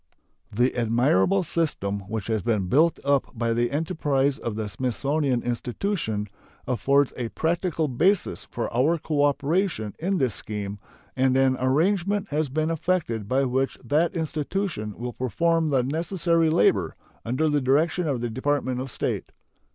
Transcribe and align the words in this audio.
The 0.51 0.75
admirable 0.75 1.43
system 1.43 1.99
which 2.09 2.25
has 2.25 2.41
been 2.41 2.65
built 2.65 2.97
up 3.05 3.37
by 3.37 3.53
the 3.53 3.69
enterprise 3.69 4.39
of 4.39 4.55
the 4.55 4.67
Smithsonian 4.67 5.43
Institution 5.43 6.27
affords 6.67 7.13
a 7.17 7.29
practical 7.29 7.87
basis 7.87 8.45
for 8.49 8.75
our 8.75 8.97
cooperation 8.97 9.93
in 9.99 10.17
this 10.17 10.33
scheme, 10.33 10.79
and 11.15 11.37
an 11.37 11.55
arrangement 11.59 12.31
has 12.31 12.49
been 12.49 12.71
effected 12.71 13.27
by 13.29 13.43
which 13.43 13.77
that 13.85 14.15
institution 14.17 14.97
will 14.97 15.13
perform 15.13 15.67
the 15.69 15.83
necessary 15.83 16.49
labor, 16.49 16.95
under 17.23 17.47
the 17.47 17.61
direction 17.61 18.07
of 18.07 18.21
the 18.21 18.29
Department 18.31 18.81
of 18.81 18.89
State. 18.89 19.31